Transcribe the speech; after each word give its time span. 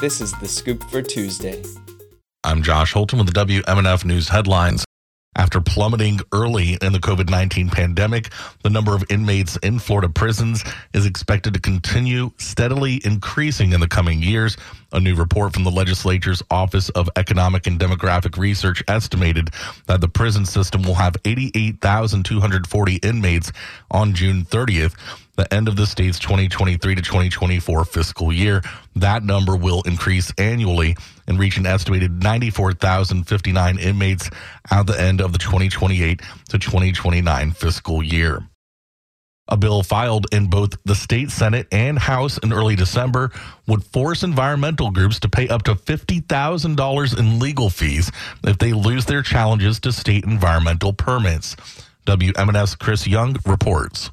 This 0.00 0.22
is 0.22 0.32
the 0.40 0.48
scoop 0.48 0.82
for 0.84 1.02
Tuesday. 1.02 1.62
I'm 2.42 2.62
Josh 2.62 2.94
Holton 2.94 3.18
with 3.18 3.34
the 3.34 3.44
WMNF 3.44 4.06
News 4.06 4.30
headlines. 4.30 4.82
After 5.36 5.60
plummeting 5.60 6.20
early 6.32 6.78
in 6.80 6.94
the 6.94 6.98
COVID 6.98 7.28
19 7.28 7.68
pandemic, 7.68 8.30
the 8.62 8.70
number 8.70 8.94
of 8.94 9.04
inmates 9.10 9.58
in 9.58 9.78
Florida 9.78 10.08
prisons 10.08 10.64
is 10.94 11.04
expected 11.04 11.52
to 11.52 11.60
continue 11.60 12.30
steadily 12.38 13.02
increasing 13.04 13.74
in 13.74 13.80
the 13.80 13.88
coming 13.88 14.22
years. 14.22 14.56
A 14.92 15.00
new 15.00 15.14
report 15.14 15.52
from 15.52 15.64
the 15.64 15.70
legislature's 15.70 16.42
Office 16.50 16.88
of 16.90 17.08
Economic 17.16 17.66
and 17.66 17.78
Demographic 17.78 18.36
Research 18.36 18.82
estimated 18.88 19.50
that 19.86 20.00
the 20.00 20.08
prison 20.08 20.44
system 20.44 20.82
will 20.82 20.94
have 20.94 21.14
88,240 21.24 22.96
inmates 22.96 23.52
on 23.90 24.14
June 24.14 24.44
30th 24.44 24.94
the 25.40 25.54
end 25.54 25.68
of 25.68 25.76
the 25.76 25.86
state's 25.86 26.18
2023 26.18 26.96
to 26.96 27.02
2024 27.02 27.84
fiscal 27.86 28.32
year. 28.32 28.62
That 28.96 29.24
number 29.24 29.56
will 29.56 29.80
increase 29.82 30.32
annually 30.36 30.96
and 31.26 31.38
reach 31.38 31.56
an 31.56 31.64
estimated 31.64 32.22
94,059 32.22 33.78
inmates 33.78 34.30
at 34.70 34.86
the 34.86 35.00
end 35.00 35.22
of 35.22 35.32
the 35.32 35.38
2028 35.38 36.20
to 36.50 36.58
2029 36.58 37.52
fiscal 37.52 38.02
year. 38.02 38.49
A 39.50 39.56
bill 39.56 39.82
filed 39.82 40.26
in 40.30 40.46
both 40.46 40.76
the 40.84 40.94
state 40.94 41.30
Senate 41.30 41.66
and 41.72 41.98
House 41.98 42.38
in 42.38 42.52
early 42.52 42.76
December 42.76 43.32
would 43.66 43.82
force 43.82 44.22
environmental 44.22 44.92
groups 44.92 45.18
to 45.20 45.28
pay 45.28 45.48
up 45.48 45.64
to 45.64 45.74
$50,000 45.74 47.18
in 47.18 47.38
legal 47.40 47.68
fees 47.68 48.12
if 48.44 48.58
they 48.58 48.72
lose 48.72 49.06
their 49.06 49.22
challenges 49.22 49.80
to 49.80 49.90
state 49.90 50.22
environmental 50.22 50.92
permits. 50.92 51.56
WMNF's 52.06 52.76
Chris 52.76 53.08
Young 53.08 53.36
reports. 53.44 54.10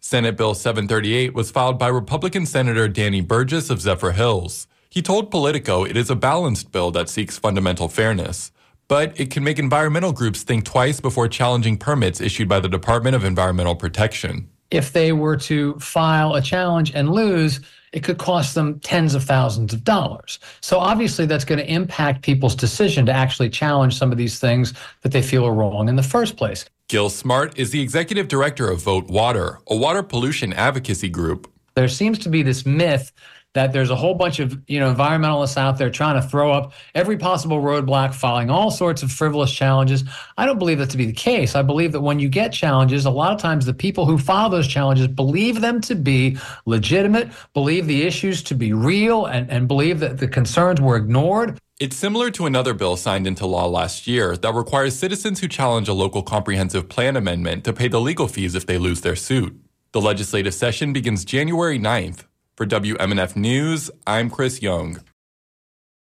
Senate 0.00 0.36
Bill 0.36 0.54
738 0.54 1.32
was 1.32 1.50
filed 1.50 1.78
by 1.78 1.88
Republican 1.88 2.44
Senator 2.44 2.88
Danny 2.88 3.22
Burgess 3.22 3.70
of 3.70 3.78
Zephyrhills. 3.78 4.66
He 4.90 5.02
told 5.02 5.30
Politico 5.30 5.84
it 5.84 5.96
is 5.96 6.10
a 6.10 6.16
balanced 6.16 6.72
bill 6.72 6.90
that 6.92 7.08
seeks 7.08 7.38
fundamental 7.38 7.88
fairness, 7.88 8.52
but 8.86 9.18
it 9.18 9.30
can 9.30 9.44
make 9.44 9.58
environmental 9.58 10.12
groups 10.12 10.42
think 10.42 10.64
twice 10.64 11.00
before 11.00 11.28
challenging 11.28 11.76
permits 11.76 12.20
issued 12.20 12.48
by 12.48 12.60
the 12.60 12.68
Department 12.68 13.16
of 13.16 13.24
Environmental 13.24 13.74
Protection. 13.74 14.48
If 14.70 14.92
they 14.92 15.12
were 15.12 15.36
to 15.38 15.74
file 15.78 16.34
a 16.34 16.42
challenge 16.42 16.92
and 16.94 17.10
lose, 17.10 17.60
it 17.92 18.04
could 18.04 18.18
cost 18.18 18.54
them 18.54 18.80
tens 18.80 19.14
of 19.14 19.24
thousands 19.24 19.72
of 19.72 19.82
dollars. 19.82 20.38
So 20.60 20.78
obviously 20.78 21.26
that's 21.26 21.44
going 21.44 21.58
to 21.58 21.72
impact 21.72 22.22
people's 22.22 22.54
decision 22.54 23.06
to 23.06 23.12
actually 23.12 23.48
challenge 23.48 23.96
some 23.96 24.12
of 24.12 24.18
these 24.18 24.38
things 24.38 24.74
that 25.02 25.12
they 25.12 25.22
feel 25.22 25.46
are 25.46 25.54
wrong 25.54 25.88
in 25.88 25.96
the 25.96 26.02
first 26.02 26.36
place. 26.36 26.66
Gil 26.88 27.10
Smart 27.10 27.58
is 27.58 27.70
the 27.70 27.80
executive 27.80 28.28
director 28.28 28.70
of 28.70 28.82
Vote 28.82 29.08
Water, 29.08 29.60
a 29.68 29.76
water 29.76 30.02
pollution 30.02 30.52
advocacy 30.52 31.08
group. 31.08 31.50
There 31.74 31.88
seems 31.88 32.18
to 32.20 32.28
be 32.28 32.42
this 32.42 32.66
myth 32.66 33.12
that 33.54 33.72
there's 33.72 33.90
a 33.90 33.96
whole 33.96 34.14
bunch 34.14 34.40
of 34.40 34.58
you 34.68 34.78
know 34.78 34.92
environmentalists 34.92 35.56
out 35.56 35.78
there 35.78 35.90
trying 35.90 36.20
to 36.20 36.28
throw 36.28 36.52
up 36.52 36.72
every 36.94 37.16
possible 37.16 37.60
roadblock, 37.60 38.14
filing 38.14 38.50
all 38.50 38.70
sorts 38.70 39.02
of 39.02 39.10
frivolous 39.10 39.52
challenges. 39.52 40.04
I 40.36 40.46
don't 40.46 40.58
believe 40.58 40.78
that 40.78 40.90
to 40.90 40.96
be 40.96 41.06
the 41.06 41.12
case. 41.12 41.54
I 41.54 41.62
believe 41.62 41.92
that 41.92 42.00
when 42.00 42.18
you 42.18 42.28
get 42.28 42.52
challenges, 42.52 43.06
a 43.06 43.10
lot 43.10 43.32
of 43.32 43.40
times 43.40 43.64
the 43.64 43.74
people 43.74 44.06
who 44.06 44.18
file 44.18 44.48
those 44.50 44.68
challenges 44.68 45.08
believe 45.08 45.60
them 45.60 45.80
to 45.82 45.94
be 45.94 46.36
legitimate, 46.66 47.30
believe 47.54 47.86
the 47.86 48.02
issues 48.02 48.42
to 48.44 48.54
be 48.54 48.72
real, 48.72 49.26
and, 49.26 49.50
and 49.50 49.66
believe 49.66 50.00
that 50.00 50.18
the 50.18 50.28
concerns 50.28 50.80
were 50.80 50.96
ignored. 50.96 51.58
It's 51.80 51.96
similar 51.96 52.30
to 52.32 52.46
another 52.46 52.74
bill 52.74 52.96
signed 52.96 53.26
into 53.26 53.46
law 53.46 53.66
last 53.66 54.06
year 54.08 54.36
that 54.36 54.52
requires 54.52 54.98
citizens 54.98 55.40
who 55.40 55.46
challenge 55.46 55.88
a 55.88 55.92
local 55.92 56.22
comprehensive 56.22 56.88
plan 56.88 57.16
amendment 57.16 57.64
to 57.64 57.72
pay 57.72 57.86
the 57.86 58.00
legal 58.00 58.26
fees 58.26 58.56
if 58.56 58.66
they 58.66 58.78
lose 58.78 59.00
their 59.02 59.14
suit. 59.14 59.56
The 59.92 60.00
legislative 60.00 60.54
session 60.54 60.92
begins 60.92 61.24
January 61.24 61.78
9th. 61.78 62.24
For 62.58 62.66
WMNF 62.66 63.36
News, 63.36 63.88
I'm 64.04 64.30
Chris 64.30 64.60
Young. 64.60 64.98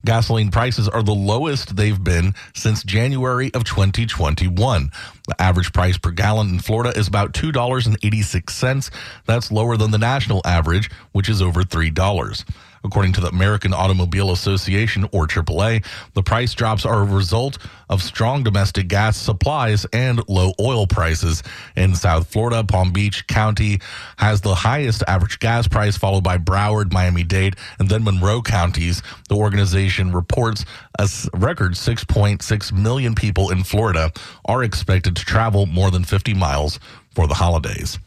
Gasoline 0.04 0.50
prices 0.50 0.90
are 0.90 1.04
the 1.04 1.14
lowest 1.14 1.76
they've 1.76 2.04
been 2.04 2.34
since 2.56 2.82
January 2.82 3.54
of 3.54 3.64
2021. 3.64 4.90
The 5.28 5.42
average 5.42 5.74
price 5.74 5.98
per 5.98 6.12
gallon 6.12 6.50
in 6.50 6.60
Florida 6.60 6.98
is 6.98 7.08
about 7.08 7.34
$2.86. 7.34 8.90
That's 9.26 9.52
lower 9.52 9.76
than 9.76 9.92
the 9.92 9.98
national 9.98 10.42
average, 10.46 10.90
which 11.12 11.28
is 11.28 11.42
over 11.42 11.64
$3. 11.64 12.46
According 12.84 13.14
to 13.14 13.22
the 13.22 13.28
American 13.28 13.74
Automobile 13.74 14.32
Association, 14.32 15.04
or 15.12 15.28
AAA, 15.28 15.86
the 16.14 16.24
price 16.24 16.54
drops 16.54 16.86
are 16.86 17.02
a 17.02 17.06
result 17.06 17.58
of 17.90 18.02
strong 18.02 18.44
domestic 18.44 18.88
gas 18.88 19.18
supplies 19.18 19.86
and 19.92 20.22
low 20.30 20.54
oil 20.60 20.88
prices. 20.88 21.44
In 21.76 21.96
South 21.96 22.28
Florida, 22.28 22.64
Palm 22.64 22.92
Beach 22.92 23.28
County 23.28 23.80
has 24.18 24.40
the 24.40 24.56
highest 24.56 25.04
average 25.08 25.40
gas 25.40 25.68
price, 25.68 25.98
followed 25.98 26.24
by 26.24 26.38
Broward, 26.38 26.94
Miami 26.94 27.24
Dade, 27.24 27.58
and 27.80 27.90
then 27.90 28.04
Monroe 28.04 28.42
counties. 28.42 29.02
The 29.28 29.36
organization 29.36 30.14
reports 30.14 30.64
a 31.00 31.10
record 31.34 31.74
6.6 31.74 32.72
million 32.72 33.16
people 33.16 33.52
in 33.52 33.64
Florida 33.64 34.12
are 34.46 34.64
expected 34.64 35.17
to 35.18 35.26
travel 35.26 35.66
more 35.66 35.92
than 35.92 36.04
50 36.04 36.34
miles 36.34 36.80
for 37.14 37.28
the 37.28 37.34
holidays. 37.36 38.00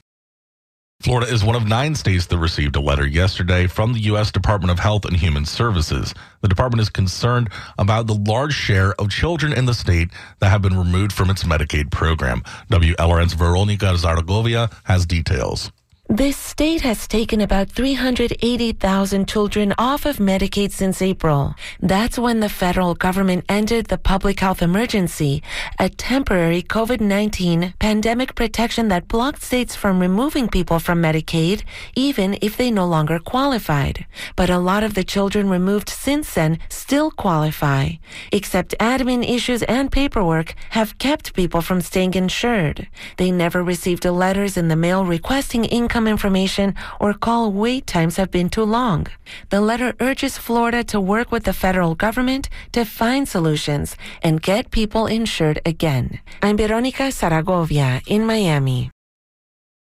Florida 1.01 1.33
is 1.33 1.43
one 1.43 1.57
of 1.57 1.67
nine 1.67 1.95
states 1.95 2.27
that 2.27 2.37
received 2.37 2.77
a 2.77 2.81
letter 2.81 3.07
yesterday 3.07 3.67
from 3.67 3.95
the 3.95 4.01
U.S. 4.01 4.31
Department 4.31 4.71
of 4.71 4.79
Health 4.79 5.07
and 5.07 5.17
Human 5.17 5.47
Services. 5.47 6.13
The 6.43 6.49
department 6.49 6.83
is 6.83 6.91
concerned 6.91 7.49
about 7.79 8.07
the 8.07 8.15
large 8.15 8.53
share 8.53 8.93
of 9.01 9.09
children 9.09 9.55
in 9.55 9.65
the 9.65 9.73
state 9.73 10.11
that 10.41 10.51
have 10.51 10.61
been 10.61 10.79
removed 10.79 11.13
from 11.15 11.31
its 11.31 11.45
Medicaid 11.45 11.91
program. 11.91 12.43
WLRN's 12.71 13.33
Veronica 13.33 13.95
Zaragovia 13.95 14.71
has 14.85 15.07
details. 15.07 15.73
This 16.13 16.37
state 16.37 16.81
has 16.81 17.07
taken 17.07 17.41
about 17.41 17.71
380,000 17.71 19.29
children 19.29 19.73
off 19.79 20.07
of 20.07 20.17
Medicaid 20.17 20.73
since 20.73 21.01
April. 21.01 21.55
That's 21.79 22.19
when 22.19 22.41
the 22.41 22.49
federal 22.49 22.97
government 22.97 23.45
ended 23.49 23.87
the 23.87 23.97
public 23.97 24.41
health 24.41 24.61
emergency, 24.61 25.41
a 25.79 25.89
temporary 25.89 26.63
COVID-19 26.63 27.79
pandemic 27.79 28.35
protection 28.35 28.89
that 28.89 29.07
blocked 29.07 29.41
states 29.41 29.77
from 29.77 30.01
removing 30.01 30.49
people 30.49 30.81
from 30.81 31.01
Medicaid, 31.01 31.63
even 31.95 32.37
if 32.43 32.57
they 32.57 32.73
no 32.73 32.87
longer 32.89 33.21
qualified. 33.21 34.05
But 34.35 34.51
a 34.51 34.59
lot 34.59 34.83
of 34.83 34.95
the 34.95 35.05
children 35.05 35.49
removed 35.49 35.89
since 35.89 36.35
then 36.35 36.59
still 36.69 37.13
qualify, 37.13 37.91
except 38.33 38.75
admin 38.81 39.23
issues 39.23 39.63
and 39.63 39.93
paperwork 39.93 40.57
have 40.71 40.99
kept 40.99 41.35
people 41.35 41.63
from 41.63 41.81
staying 41.81 42.15
insured. 42.15 42.89
They 43.17 43.31
never 43.31 43.63
received 43.63 44.05
letters 44.05 44.57
in 44.57 44.67
the 44.67 44.75
mail 44.75 45.05
requesting 45.05 45.65
income 45.67 46.00
information 46.07 46.75
or 47.01 47.15
call 47.15 47.53
wait 47.53 47.87
times 47.87 48.17
have 48.17 48.31
been 48.31 48.49
too 48.49 48.65
long. 48.65 49.07
The 49.51 49.61
letter 49.61 49.95
urges 50.01 50.39
Florida 50.39 50.85
to 50.85 51.01
work 51.01 51.33
with 51.33 51.45
the 51.45 51.53
federal 51.53 51.95
government 51.95 52.49
to 52.73 52.85
find 52.85 53.29
solutions 53.29 53.97
and 54.23 54.43
get 54.43 54.71
people 54.71 55.07
insured 55.07 55.61
again. 55.65 56.21
I'm 56.43 56.57
Veronica 56.57 57.11
Zaragovia 57.11 58.03
in 58.07 58.27
Miami. 58.27 58.91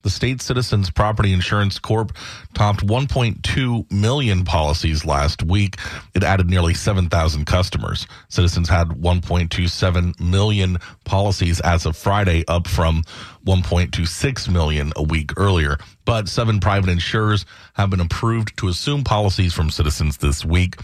The 0.05 0.11
state 0.11 0.39
Citizens 0.39 0.91
Property 0.91 1.33
Insurance 1.33 1.79
Corp 1.79 2.15
topped 2.53 2.85
1.2 2.85 3.91
million 3.91 4.45
policies 4.45 5.03
last 5.03 5.41
week. 5.41 5.77
It 6.13 6.23
added 6.23 6.47
nearly 6.47 6.75
7,000 6.75 7.45
customers. 7.45 8.05
Citizens 8.29 8.69
had 8.69 8.89
1.27 8.89 10.19
million 10.19 10.77
policies 11.05 11.59
as 11.61 11.87
of 11.87 11.97
Friday, 11.97 12.43
up 12.47 12.67
from 12.67 13.01
1.26 13.47 14.47
million 14.47 14.93
a 14.95 15.01
week 15.01 15.31
earlier. 15.37 15.79
But 16.05 16.29
seven 16.29 16.59
private 16.59 16.91
insurers 16.91 17.47
have 17.73 17.89
been 17.89 17.99
approved 17.99 18.55
to 18.57 18.67
assume 18.67 19.03
policies 19.03 19.55
from 19.55 19.71
Citizens 19.71 20.17
this 20.17 20.45
week. 20.45 20.75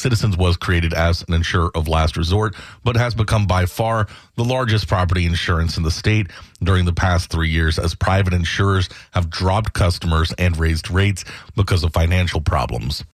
Citizens 0.00 0.34
was 0.34 0.56
created 0.56 0.94
as 0.94 1.22
an 1.28 1.34
insurer 1.34 1.70
of 1.74 1.86
last 1.86 2.16
resort, 2.16 2.56
but 2.84 2.96
has 2.96 3.14
become 3.14 3.46
by 3.46 3.66
far 3.66 4.08
the 4.36 4.44
largest 4.44 4.88
property 4.88 5.26
insurance 5.26 5.76
in 5.76 5.82
the 5.82 5.90
state 5.90 6.28
during 6.62 6.86
the 6.86 6.92
past 6.92 7.30
three 7.30 7.50
years 7.50 7.78
as 7.78 7.94
private 7.94 8.32
insurers 8.32 8.88
have 9.12 9.28
dropped 9.28 9.74
customers 9.74 10.32
and 10.38 10.56
raised 10.56 10.90
rates 10.90 11.24
because 11.54 11.84
of 11.84 11.92
financial 11.92 12.40
problems. 12.40 13.04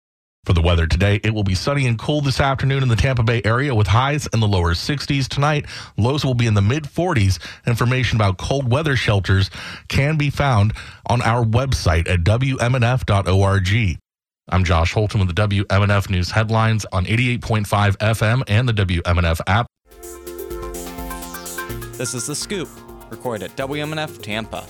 For 0.45 0.53
the 0.53 0.63
weather 0.63 0.87
today, 0.87 1.19
it 1.25 1.35
will 1.35 1.43
be 1.43 1.57
sunny 1.57 1.89
and 1.89 1.99
cool 1.99 2.21
this 2.21 2.41
afternoon 2.41 2.85
in 2.85 2.89
the 2.89 2.95
Tampa 2.95 3.25
Bay 3.25 3.43
area 3.45 3.75
with 3.75 3.89
highs 3.89 4.29
in 4.29 4.39
the 4.39 4.47
lower 4.47 4.75
60s. 4.75 5.27
Tonight, 5.27 5.67
lows 5.97 6.25
will 6.25 6.35
be 6.35 6.47
in 6.47 6.55
the 6.55 6.63
mid 6.63 6.85
40s. 6.85 7.41
Information 7.67 8.17
about 8.17 8.39
cold 8.39 8.71
weather 8.71 8.95
shelters 8.95 9.51
can 9.89 10.17
be 10.17 10.31
found 10.31 10.73
on 11.07 11.21
our 11.23 11.45
website 11.45 12.09
at 12.09 12.21
WMNF.org. 12.21 13.99
I'm 14.49 14.63
Josh 14.63 14.93
Holton 14.93 15.19
with 15.19 15.35
the 15.35 15.49
WMNF 15.49 16.09
News 16.09 16.31
headlines 16.31 16.87
on 16.93 17.05
88.5 17.05 17.97
FM 17.97 18.45
and 18.47 18.69
the 18.69 18.73
WMNF 18.73 19.41
app. 19.49 19.67
This 21.99 22.15
is 22.15 22.29
The 22.29 22.35
Scoop, 22.37 22.69
recorded 23.11 23.51
at 23.51 23.57
WMNF 23.57 24.23
Tampa. 24.23 24.65